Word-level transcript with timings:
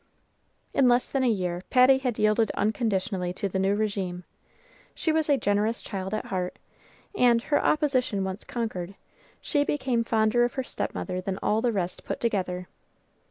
In 0.73 0.87
less 0.89 1.07
than 1.07 1.23
a 1.23 1.29
year 1.29 1.63
Patty 1.69 1.99
had 1.99 2.17
yielded 2.17 2.49
unconditionally 2.55 3.33
to 3.33 3.47
the 3.47 3.59
new 3.59 3.77
régime. 3.77 4.23
She 4.95 5.11
was 5.11 5.29
a 5.29 5.37
generous 5.37 5.79
child 5.83 6.11
at 6.15 6.25
heart, 6.25 6.57
and, 7.15 7.39
her 7.39 7.63
opposition 7.63 8.23
once 8.23 8.43
conquered, 8.43 8.95
she 9.41 9.63
became 9.63 10.03
fonder 10.03 10.43
of 10.43 10.55
her 10.55 10.63
stepmother 10.63 11.21
than 11.21 11.37
all 11.43 11.61
the 11.61 11.71
rest 11.71 12.03
put 12.03 12.19
together. 12.19 12.67